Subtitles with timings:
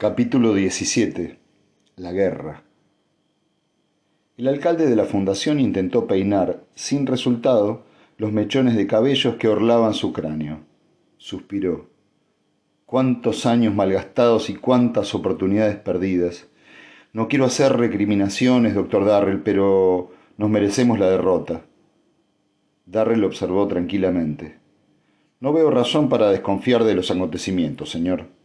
[0.00, 1.40] Capítulo 17.
[1.96, 2.62] La guerra.
[4.36, 7.82] El alcalde de la fundación intentó peinar, sin resultado,
[8.16, 10.60] los mechones de cabellos que orlaban su cráneo.
[11.16, 11.90] Suspiró.
[12.86, 16.46] Cuántos años malgastados y cuántas oportunidades perdidas.
[17.12, 21.62] No quiero hacer recriminaciones, doctor Darrell, pero nos merecemos la derrota.
[22.86, 24.60] Darrell observó tranquilamente.
[25.40, 28.37] No veo razón para desconfiar de los acontecimientos, señor.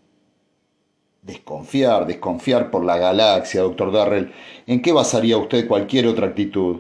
[1.54, 4.32] Desconfiar, desconfiar por la galaxia, doctor Darrell.
[4.66, 6.78] ¿En qué basaría usted cualquier otra actitud?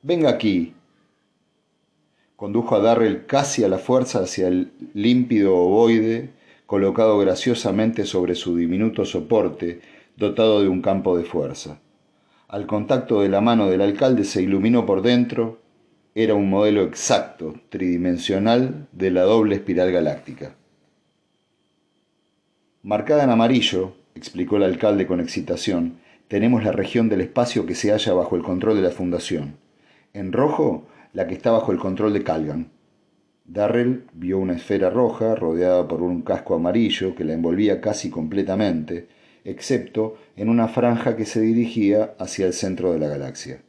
[0.00, 0.74] Venga aquí.
[2.36, 6.30] Condujo a Darrell casi a la fuerza hacia el límpido ovoide
[6.66, 9.80] colocado graciosamente sobre su diminuto soporte,
[10.16, 11.80] dotado de un campo de fuerza.
[12.46, 15.58] Al contacto de la mano del alcalde se iluminó por dentro.
[16.14, 20.54] Era un modelo exacto, tridimensional, de la doble espiral galáctica.
[22.86, 27.90] Marcada en amarillo, explicó el alcalde con excitación, tenemos la región del espacio que se
[27.92, 29.58] halla bajo el control de la Fundación.
[30.14, 32.70] En rojo, la que está bajo el control de Calgan.
[33.44, 39.06] Darrell vio una esfera roja rodeada por un casco amarillo que la envolvía casi completamente,
[39.44, 43.60] excepto en una franja que se dirigía hacia el centro de la galaxia.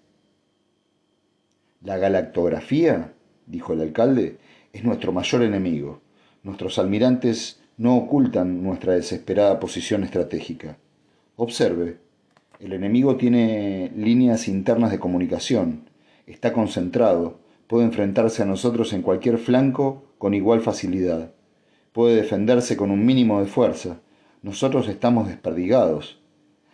[1.83, 3.13] La galactografía,
[3.45, 4.37] dijo el alcalde,
[4.73, 6.01] es nuestro mayor enemigo.
[6.41, 10.77] Nuestros almirantes no ocultan nuestra desesperada posición estratégica.
[11.35, 11.97] Observe,
[12.59, 15.89] el enemigo tiene líneas internas de comunicación,
[16.25, 21.33] está concentrado, puede enfrentarse a nosotros en cualquier flanco con igual facilidad,
[21.93, 23.99] puede defenderse con un mínimo de fuerza.
[24.41, 26.19] Nosotros estamos desperdigados.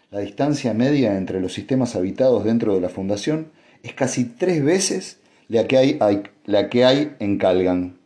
[0.10, 3.52] La distancia media entre los sistemas habitados dentro de la Fundación
[3.84, 6.00] es casi tres veces la que hay,
[6.46, 7.98] la que hay en Calgan.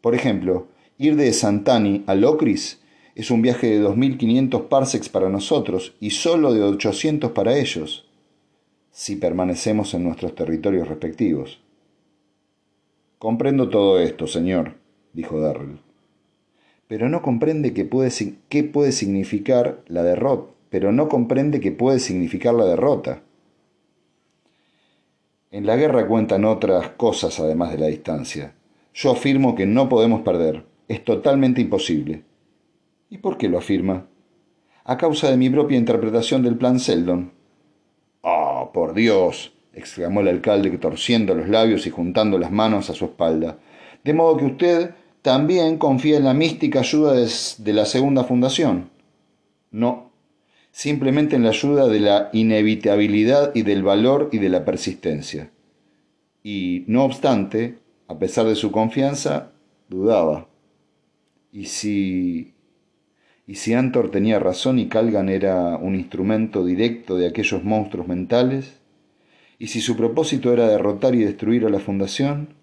[0.00, 0.68] Por ejemplo,
[1.02, 2.82] Ir de Santani a Locris
[3.14, 8.06] es un viaje de 2.500 parsecs para nosotros y solo de 800 para ellos,
[8.90, 11.62] si permanecemos en nuestros territorios respectivos.
[13.18, 14.74] Comprendo todo esto, señor,
[15.14, 15.78] dijo Darrell.
[16.86, 18.10] Pero no comprende puede,
[18.50, 20.52] qué puede significar la derrota.
[20.68, 23.22] Pero no comprende qué puede significar la derrota.
[25.50, 28.52] En la guerra cuentan otras cosas además de la distancia.
[28.92, 32.24] Yo afirmo que no podemos perder es totalmente imposible.
[33.10, 34.08] ¿Y por qué lo afirma?
[34.82, 37.30] A causa de mi propia interpretación del plan Seldon.
[38.24, 39.52] ¡Ah, oh, por Dios!
[39.72, 43.60] exclamó el alcalde torciendo los labios y juntando las manos a su espalda.
[44.02, 44.90] De modo que usted
[45.22, 48.90] también confía en la mística ayuda de la segunda fundación.
[49.70, 50.10] No,
[50.72, 55.52] simplemente en la ayuda de la inevitabilidad y del valor y de la persistencia.
[56.42, 57.78] Y, no obstante,
[58.08, 59.52] a pesar de su confianza,
[59.88, 60.49] dudaba.
[61.52, 62.54] Y si.
[63.46, 68.80] Y si Antor tenía razón y Calgan era un instrumento directo de aquellos monstruos mentales,
[69.58, 72.54] y si su propósito era derrotar y destruir a la Fundación,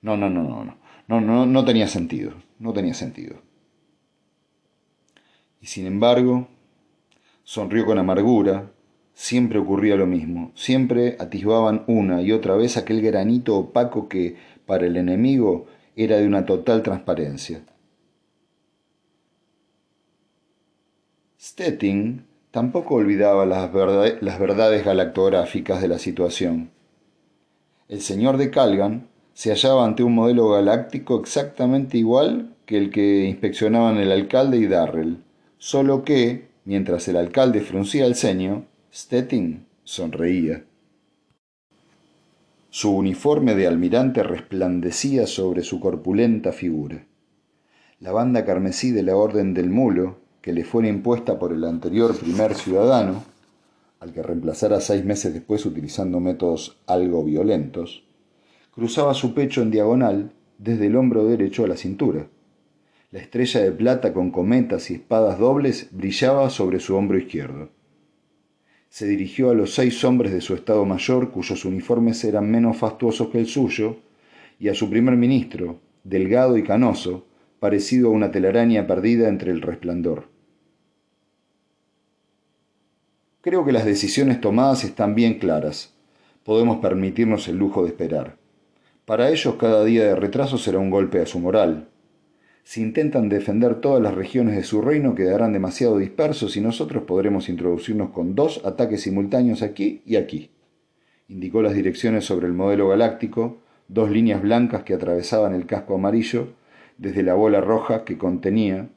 [0.00, 0.76] no, no, no, no, no,
[1.08, 3.42] no, no, no tenía sentido, no tenía sentido.
[5.60, 6.48] Y sin embargo,
[7.42, 8.70] sonrió con amargura,
[9.14, 14.86] siempre ocurría lo mismo, siempre atisbaban una y otra vez aquel granito opaco que, para
[14.86, 15.66] el enemigo,
[15.96, 17.62] era de una total transparencia.
[21.40, 26.70] Stettin tampoco olvidaba las, verdades galactográficas de la situación.
[27.88, 33.26] El señor de Calgan se hallaba ante un modelo galáctico exactamente igual que el que
[33.26, 35.22] inspeccionaban el alcalde y Darrell,
[35.58, 40.64] solo que, mientras el alcalde fruncía el ceño, Stettin sonreía.
[42.68, 47.06] Su uniforme de almirante resplandecía sobre su corpulenta figura.
[48.00, 52.16] La banda carmesí de la Orden del Mulo que le fuera impuesta por el anterior
[52.16, 53.22] primer ciudadano,
[54.00, 58.04] al que reemplazara seis meses después utilizando métodos algo violentos,
[58.72, 62.28] cruzaba su pecho en diagonal desde el hombro derecho a la cintura.
[63.10, 67.70] La estrella de plata con cometas y espadas dobles brillaba sobre su hombro izquierdo.
[68.90, 73.28] Se dirigió a los seis hombres de su Estado Mayor, cuyos uniformes eran menos fastuosos
[73.28, 73.96] que el suyo,
[74.58, 77.26] y a su primer ministro, delgado y canoso,
[77.60, 80.28] parecido a una telaraña perdida entre el resplandor.
[83.40, 85.94] Creo que las decisiones tomadas están bien claras.
[86.44, 88.36] Podemos permitirnos el lujo de esperar.
[89.04, 91.88] Para ellos cada día de retraso será un golpe a su moral.
[92.62, 97.48] Si intentan defender todas las regiones de su reino quedarán demasiado dispersos y nosotros podremos
[97.48, 100.50] introducirnos con dos ataques simultáneos aquí y aquí.
[101.28, 106.57] Indicó las direcciones sobre el modelo galáctico, dos líneas blancas que atravesaban el casco amarillo
[106.98, 108.90] desde la bola roja que contenía,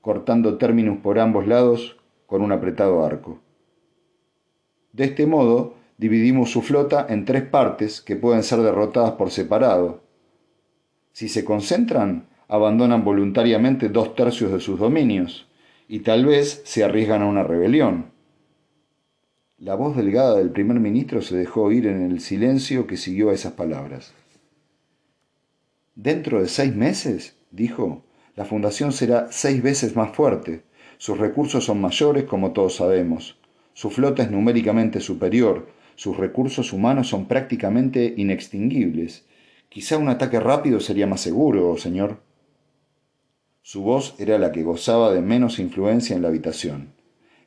[0.00, 1.96] cortando términos por ambos lados
[2.26, 3.38] con un apretado arco.
[4.92, 10.02] De este modo, dividimos su flota en tres partes que pueden ser derrotadas por separado.
[11.12, 15.48] Si se concentran, abandonan voluntariamente dos tercios de sus dominios
[15.88, 18.12] y tal vez se arriesgan a una rebelión.
[19.58, 23.34] La voz delgada del primer ministro se dejó oír en el silencio que siguió a
[23.34, 24.12] esas palabras.
[25.94, 28.02] Dentro de seis meses, dijo,
[28.36, 30.64] la fundación será seis veces más fuerte.
[30.98, 33.38] Sus recursos son mayores, como todos sabemos.
[33.74, 35.68] Su flota es numéricamente superior.
[35.94, 39.24] Sus recursos humanos son prácticamente inextinguibles.
[39.68, 42.20] Quizá un ataque rápido sería más seguro, señor.
[43.62, 46.92] Su voz era la que gozaba de menos influencia en la habitación.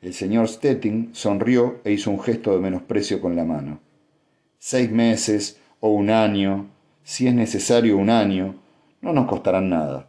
[0.00, 3.80] El señor Stettin sonrió e hizo un gesto de menosprecio con la mano.
[4.58, 6.70] Seis meses o un año,
[7.02, 8.56] si es necesario un año,
[9.00, 10.08] no nos costarán nada.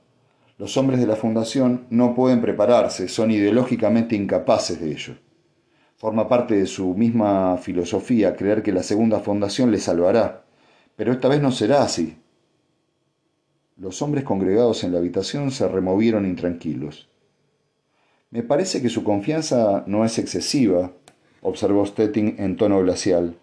[0.58, 5.16] Los hombres de la Fundación no pueden prepararse, son ideológicamente incapaces de ello.
[5.96, 10.46] Forma parte de su misma filosofía creer que la segunda fundación les salvará,
[10.96, 12.18] pero esta vez no será así.
[13.78, 17.10] Los hombres congregados en la habitación se removieron intranquilos.
[18.32, 20.92] Me parece que su confianza no es excesiva,
[21.42, 23.38] observó Stettin en tono glacial.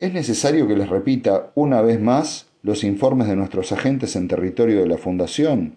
[0.00, 4.80] ¿Es necesario que les repita una vez más los informes de nuestros agentes en territorio
[4.80, 5.74] de la Fundación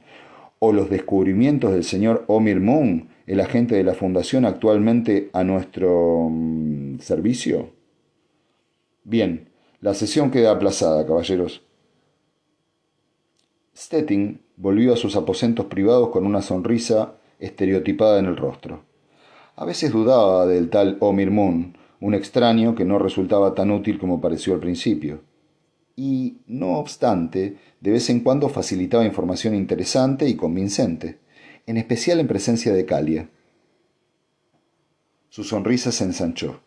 [0.60, 6.30] o los descubrimientos del señor Omir Moon, el agente de la Fundación actualmente a nuestro
[6.32, 7.72] mm, servicio?
[9.04, 9.50] Bien,
[9.82, 11.62] la sesión queda aplazada, caballeros.
[13.76, 18.84] Stettin volvió a sus aposentos privados con una sonrisa estereotipada en el rostro.
[19.58, 24.22] A veces dudaba del tal Omir Moon, un extraño que no resultaba tan útil como
[24.22, 25.20] pareció al principio.
[26.00, 31.18] Y, no obstante, de vez en cuando facilitaba información interesante y convincente,
[31.66, 33.30] en especial en presencia de Calia.
[35.30, 36.62] Su sonrisa se ensanchó.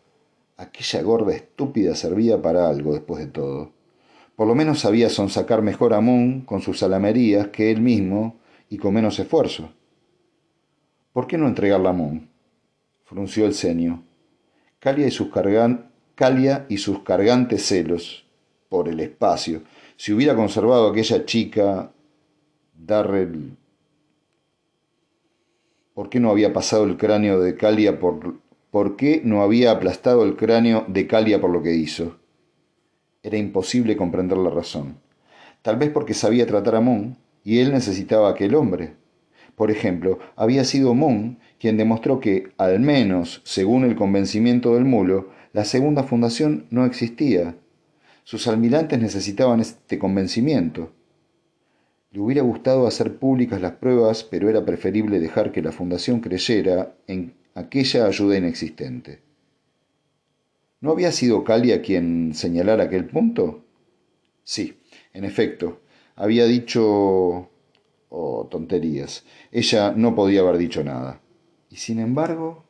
[0.57, 3.71] Aquella gorda estúpida servía para algo después de todo.
[4.35, 8.79] Por lo menos sabía sonsacar mejor a Moon con sus salamerías que él mismo y
[8.79, 9.71] con menos esfuerzo.
[11.13, 12.29] ¿Por qué no entregarla a Moon?
[13.05, 14.03] Frunció el ceño.
[14.79, 15.29] Calia y sus,
[16.15, 18.25] Calia y sus cargantes celos
[18.71, 19.63] por el espacio.
[19.97, 21.91] Si hubiera conservado aquella chica,
[22.73, 23.57] Darrell.
[25.93, 28.39] ¿Por qué no había pasado el cráneo de Calia por.
[28.71, 32.15] ¿Por qué no había aplastado el cráneo de Calia por lo que hizo?
[33.23, 34.99] Era imposible comprender la razón.
[35.63, 38.93] Tal vez porque sabía tratar a Moon y él necesitaba a aquel hombre.
[39.57, 45.27] Por ejemplo, había sido Moon quien demostró que, al menos según el convencimiento del mulo,
[45.51, 47.57] la segunda fundación no existía.
[48.23, 50.91] Sus almirantes necesitaban este convencimiento.
[52.11, 56.95] Le hubiera gustado hacer públicas las pruebas, pero era preferible dejar que la fundación creyera
[57.07, 59.21] en aquella ayuda inexistente.
[60.81, 63.63] ¿No había sido Calia quien señalara aquel punto?
[64.43, 64.79] Sí,
[65.13, 65.81] en efecto,
[66.15, 67.49] había dicho...
[68.13, 69.23] Oh, tonterías.
[69.53, 71.21] Ella no podía haber dicho nada.
[71.69, 72.65] Y sin embargo,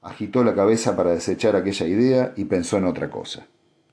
[0.00, 3.46] agitó la cabeza para desechar aquella idea y pensó en otra cosa.